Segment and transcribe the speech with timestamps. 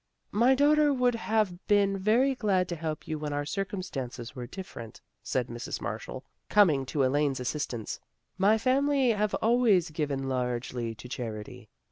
[0.31, 4.73] "My daughter would have been very glad to help you when our circumstances were dif
[4.73, 5.79] ferent," said Mrs.
[5.79, 7.99] Marshall, coming to Elaine's assistance."
[8.49, 11.69] My family have always given largely to charity.